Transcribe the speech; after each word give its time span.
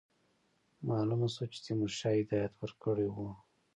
معلومه 0.87 1.27
شوه 1.33 1.45
چې 1.53 1.59
تیمورشاه 1.65 2.17
هدایت 2.21 2.53
ورکړی 2.57 3.07
وو. 3.09 3.29